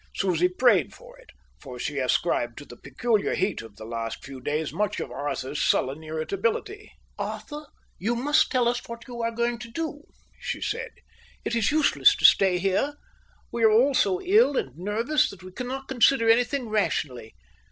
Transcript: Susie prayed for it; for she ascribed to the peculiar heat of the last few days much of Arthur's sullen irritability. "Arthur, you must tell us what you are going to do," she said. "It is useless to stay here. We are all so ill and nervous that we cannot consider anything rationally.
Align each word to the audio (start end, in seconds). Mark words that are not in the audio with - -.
Susie 0.15 0.47
prayed 0.49 0.95
for 0.95 1.15
it; 1.19 1.29
for 1.59 1.77
she 1.77 1.99
ascribed 1.99 2.57
to 2.57 2.65
the 2.65 2.75
peculiar 2.75 3.35
heat 3.35 3.61
of 3.61 3.75
the 3.75 3.85
last 3.85 4.25
few 4.25 4.41
days 4.41 4.73
much 4.73 4.99
of 4.99 5.11
Arthur's 5.11 5.63
sullen 5.63 6.01
irritability. 6.01 6.91
"Arthur, 7.19 7.67
you 7.99 8.15
must 8.15 8.49
tell 8.49 8.67
us 8.67 8.81
what 8.89 9.07
you 9.07 9.21
are 9.21 9.29
going 9.29 9.59
to 9.59 9.69
do," 9.69 10.01
she 10.39 10.59
said. 10.59 10.89
"It 11.45 11.53
is 11.53 11.71
useless 11.71 12.15
to 12.15 12.25
stay 12.25 12.57
here. 12.57 12.95
We 13.51 13.63
are 13.63 13.69
all 13.69 13.93
so 13.93 14.19
ill 14.19 14.57
and 14.57 14.75
nervous 14.75 15.29
that 15.29 15.43
we 15.43 15.51
cannot 15.51 15.87
consider 15.87 16.27
anything 16.27 16.69
rationally. 16.69 17.35